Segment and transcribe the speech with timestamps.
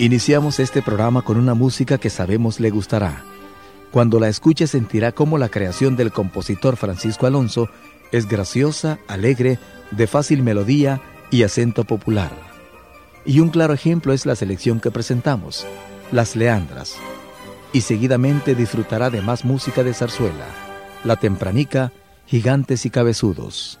[0.00, 3.24] Iniciamos este programa con una música que sabemos le gustará.
[3.90, 7.68] Cuando la escuche sentirá cómo la creación del compositor Francisco Alonso
[8.12, 9.58] es graciosa, alegre,
[9.90, 11.00] de fácil melodía
[11.32, 12.30] y acento popular.
[13.26, 15.66] Y un claro ejemplo es la selección que presentamos,
[16.12, 16.94] Las Leandras.
[17.72, 20.46] Y seguidamente disfrutará de más música de zarzuela,
[21.02, 21.92] La Tempranica,
[22.24, 23.80] Gigantes y Cabezudos.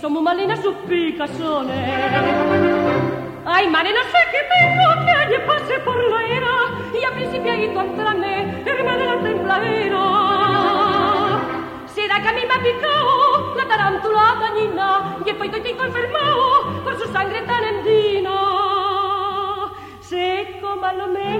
[0.00, 1.72] somos malina su picazone.
[3.46, 6.56] Ay, mare, no sé qué tengo que ayer pase por la era
[6.98, 10.04] y a principio ahí tu entrame, hermana la tembladera.
[11.86, 17.06] Será que a mí me ha picado la tarántula dañina y estoy enfermado por su
[17.12, 18.36] sangre tan endina.
[20.00, 20.80] Seco,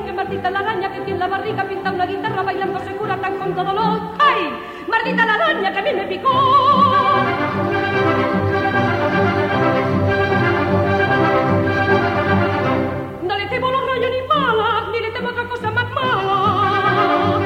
[0.06, 3.54] que maldita la araña que tiene la barriga, pinta una guitarra bailando segura tan con
[3.54, 4.00] todo dolor.
[4.18, 4.52] ¡Ay!
[4.88, 7.73] Maldita la araña que a mí me picó.
[13.22, 17.40] No le temo los rayos ni malas, ni le temo otra cosa más mala.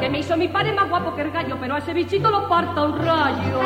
[0.00, 2.48] Que me hizo mi padre más guapo que el gallo, pero a ese bichito lo
[2.48, 3.60] parta un rayo.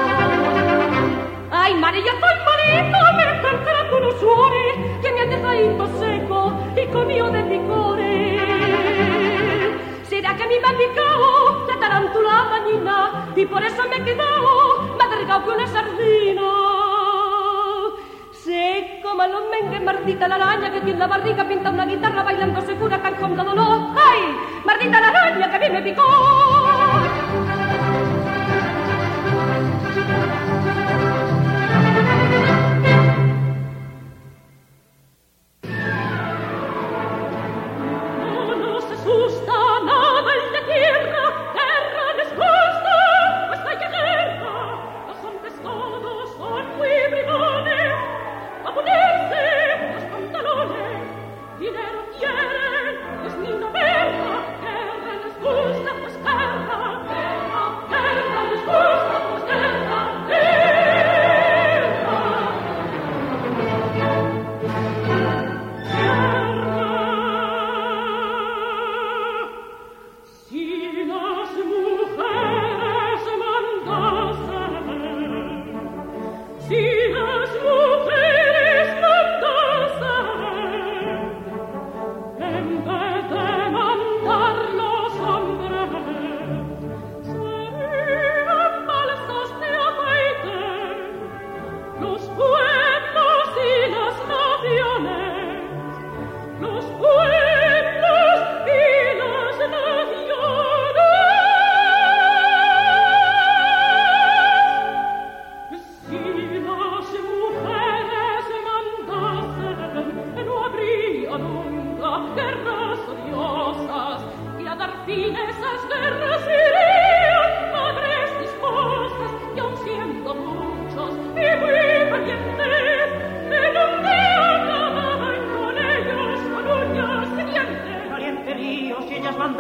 [1.52, 6.52] Ay, madre, yo estoy malito, me están entrando unos suores que me han dejado seco
[6.76, 8.42] y comido de picores.
[10.08, 14.69] Será que me ha picado la tarántula dañina y por eso me he quedado
[15.40, 16.42] más delgado que una sardina.
[18.32, 23.00] Seco, malo mengue, mardita la araña que tiene la barriga, pinta una guitarra bailando segura
[23.00, 23.96] tan con dolor.
[23.96, 24.37] ¡Ay!
[24.64, 27.29] Mardita la araña que a mí me picó.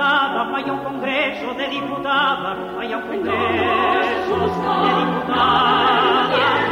[0.00, 4.36] vaya un congreso de diputadas, vaya un congreso
[4.84, 6.69] de diputadas.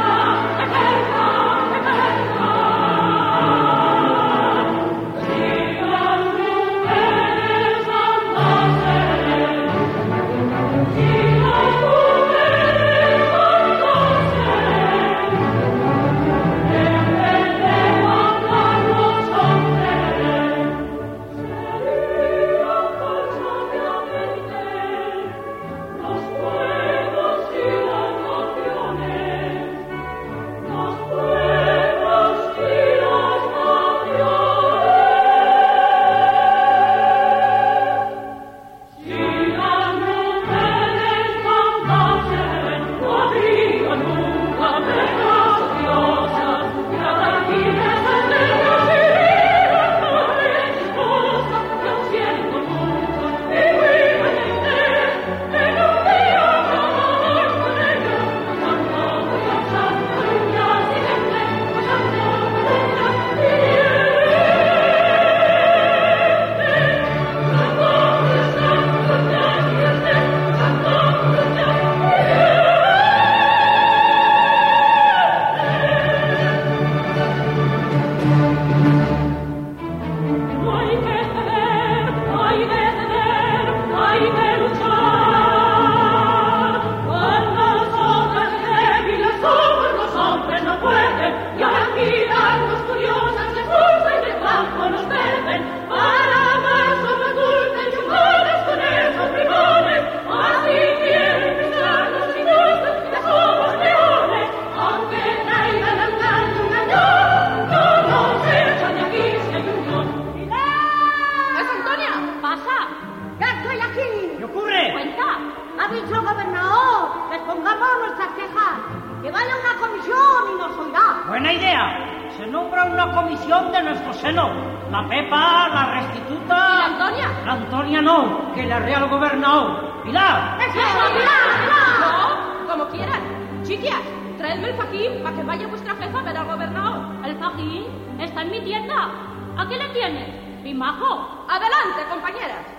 [116.01, 118.79] dicho gobernador, respongamos nuestras quejas,
[119.21, 121.23] que vaya una comisión y nos oirá.
[121.27, 124.49] Buena idea, se nombra una comisión de nuestro seno,
[124.89, 126.55] la Pepa, la Restituta...
[126.55, 127.27] ¿Y la Antonia?
[127.45, 130.03] La Antonia no, que la Real Gobernador.
[130.03, 130.57] ¡Pilar!
[130.61, 131.11] ¡Eso, Pilar!
[131.13, 131.99] ¡Pilar!
[131.99, 133.63] No, como quieran.
[133.63, 134.01] Chiquillas,
[134.37, 137.25] traedme el fajín para que vaya vuestra jefa a ver al gobernador.
[137.25, 137.85] ¿El fajín?
[138.19, 139.09] Está en mi tienda.
[139.57, 140.63] ¿A qué le tienes?
[140.63, 141.45] Mi majo.
[141.49, 142.78] Adelante, compañeras.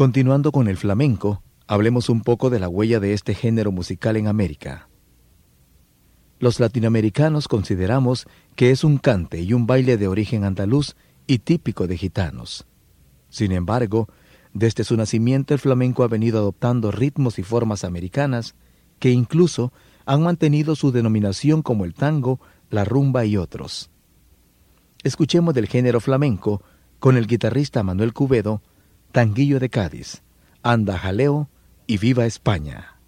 [0.00, 4.28] Continuando con el flamenco, hablemos un poco de la huella de este género musical en
[4.28, 4.88] América.
[6.38, 8.26] Los latinoamericanos consideramos
[8.56, 12.66] que es un cante y un baile de origen andaluz y típico de gitanos.
[13.28, 14.08] Sin embargo,
[14.54, 18.54] desde su nacimiento el flamenco ha venido adoptando ritmos y formas americanas
[19.00, 19.70] que incluso
[20.06, 22.40] han mantenido su denominación como el tango,
[22.70, 23.90] la rumba y otros.
[25.02, 26.62] Escuchemos del género flamenco
[27.00, 28.62] con el guitarrista Manuel Cubedo
[29.12, 30.22] Tanguillo de Cádiz,
[30.62, 31.48] Anda Jaleo
[31.88, 32.99] y Viva España.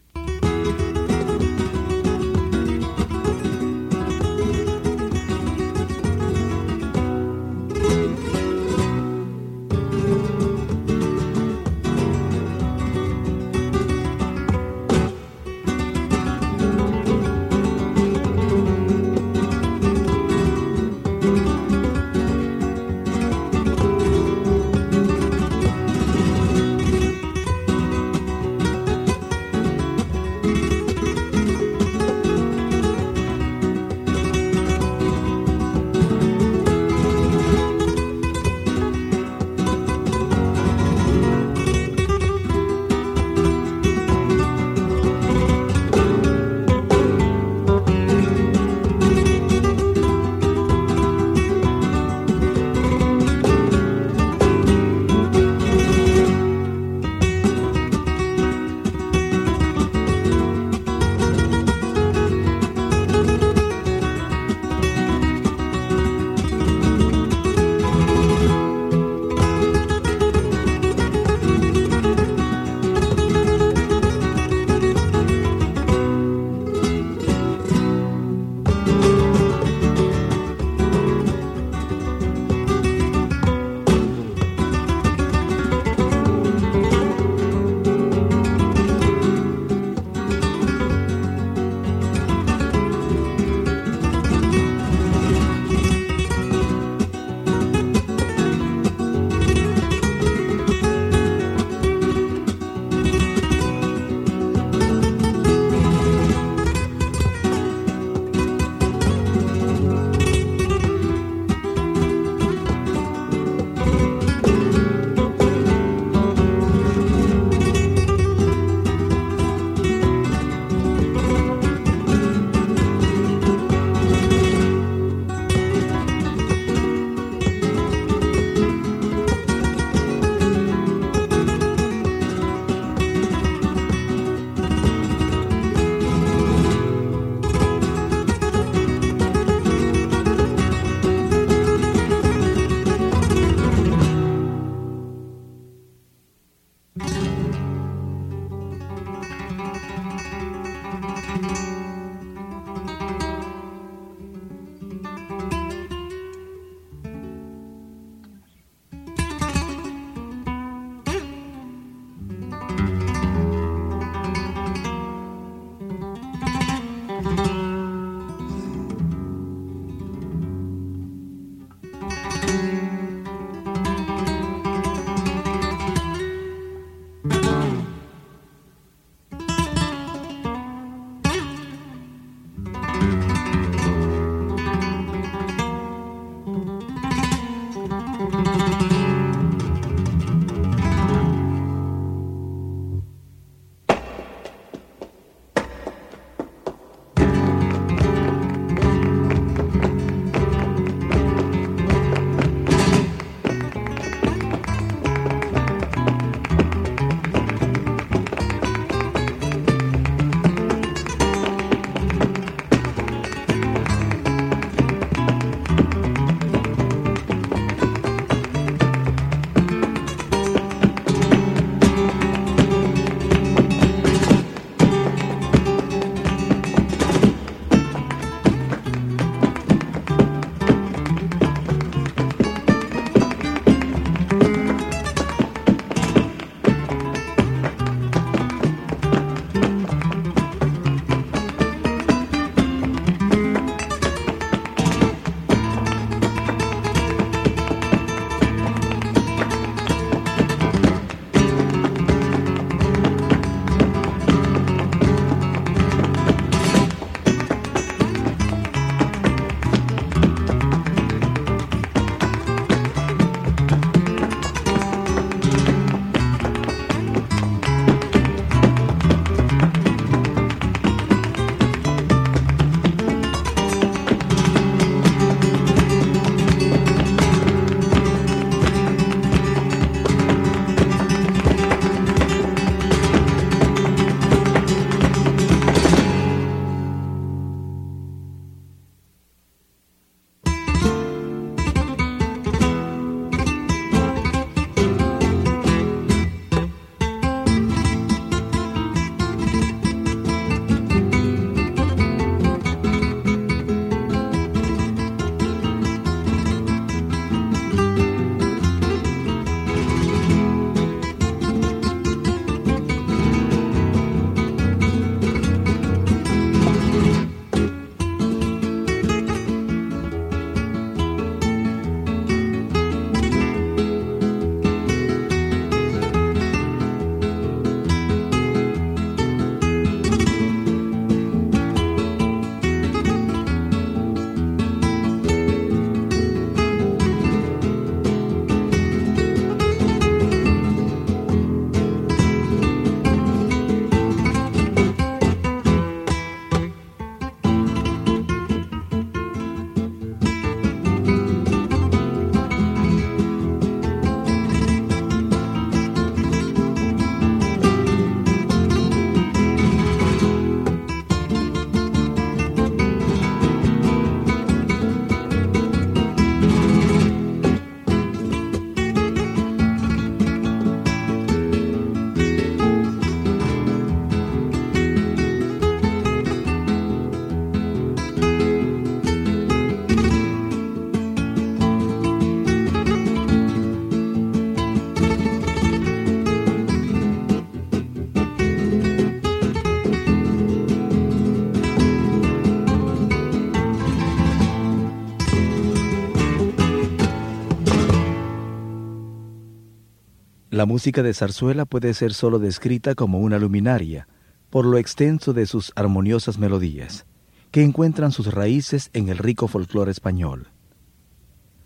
[400.62, 404.06] La música de zarzuela puede ser sólo descrita como una luminaria,
[404.48, 407.04] por lo extenso de sus armoniosas melodías,
[407.50, 410.50] que encuentran sus raíces en el rico folclore español.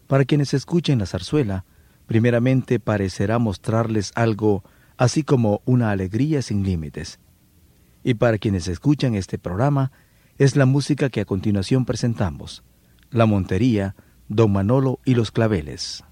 [0.06, 1.66] Para quienes escuchen la zarzuela,
[2.06, 4.64] primeramente parecerá mostrarles algo
[4.96, 7.20] así como una alegría sin límites.
[8.02, 9.92] Y para quienes escuchan este programa,
[10.38, 12.64] es la música que a continuación presentamos,
[13.10, 13.94] la montería,
[14.28, 16.02] don Manolo y los claveles.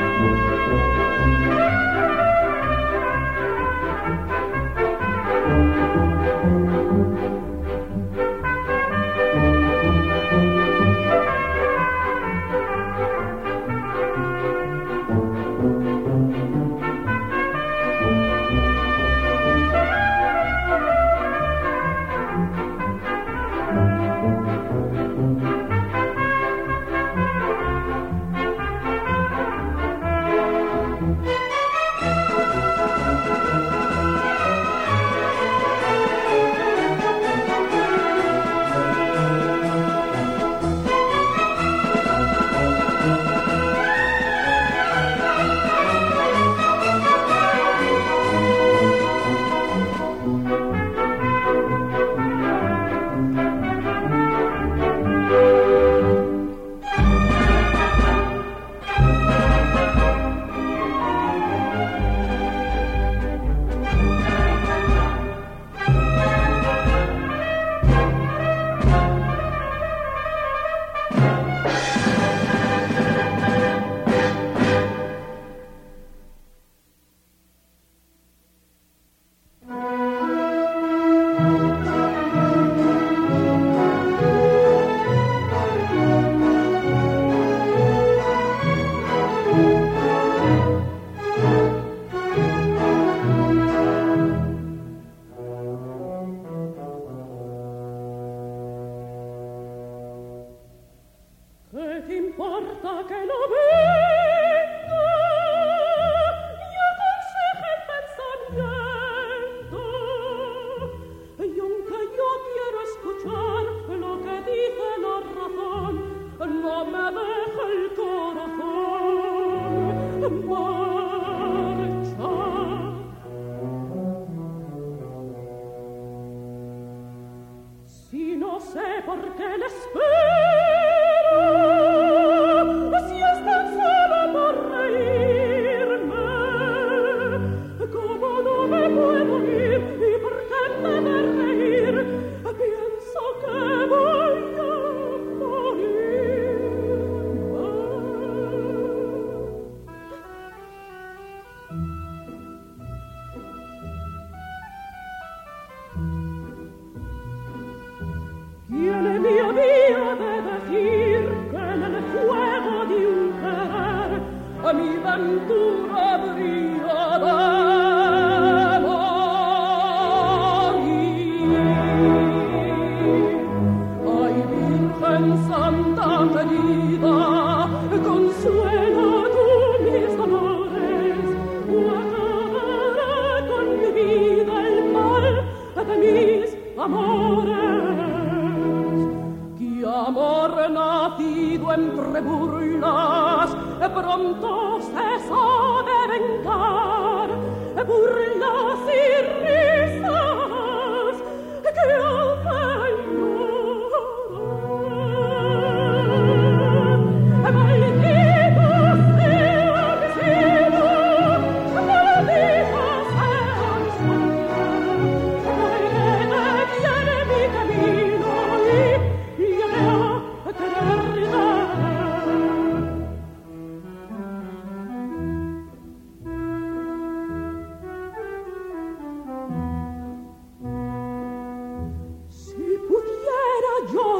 [0.00, 0.05] you.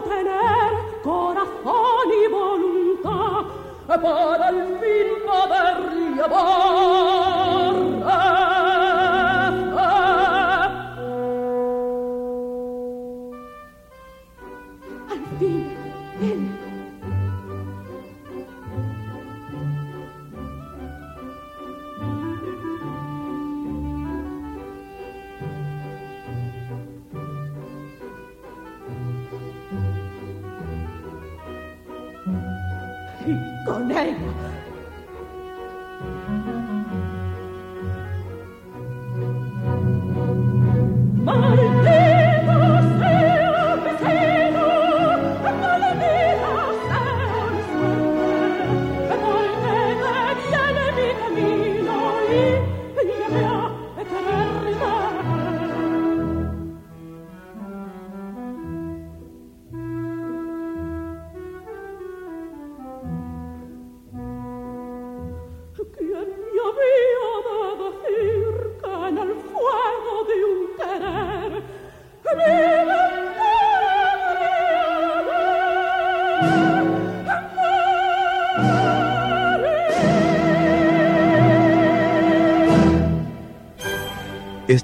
[0.09, 3.45] tener corazón y voluntad
[3.87, 7.26] para al fin poder llevar.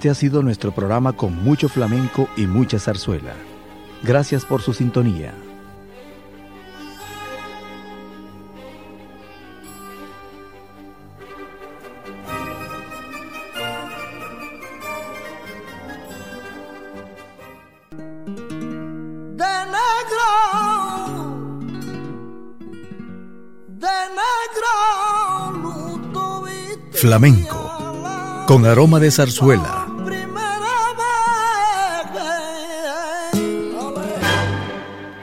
[0.03, 3.35] Este ha sido nuestro programa con mucho flamenco y mucha zarzuela.
[4.03, 5.33] Gracias por su sintonía.
[26.91, 29.82] Flamenco, con aroma de zarzuela